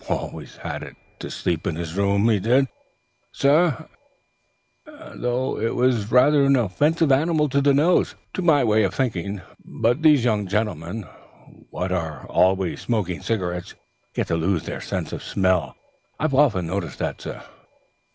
Always 0.09 0.55
had 0.57 0.81
it 0.81 0.95
to 1.19 1.29
sleep 1.29 1.67
in 1.67 1.75
his 1.75 1.93
room, 1.93 2.27
he 2.27 2.39
did, 2.39 2.67
sir, 3.31 3.87
though 5.13 5.59
it 5.59 5.75
was 5.75 6.11
rather 6.11 6.43
an 6.43 6.55
offensive 6.55 7.11
animal 7.11 7.47
to 7.49 7.61
the 7.61 7.71
nose, 7.71 8.15
to 8.33 8.41
my 8.41 8.63
way 8.63 8.81
of 8.81 8.95
thinking. 8.95 9.43
But 9.63 10.01
these 10.01 10.23
young 10.25 10.47
gentlemen 10.47 11.03
what 11.69 11.91
are 11.91 12.25
always 12.25 12.81
smoking 12.81 13.21
cigarettes 13.21 13.75
get 14.15 14.25
to 14.29 14.35
lose 14.37 14.63
their 14.63 14.81
sense 14.81 15.13
of 15.13 15.21
smell, 15.21 15.75
I've 16.19 16.33
often 16.33 16.65
noticed 16.65 16.97
that, 16.97 17.21
sir. 17.21 17.43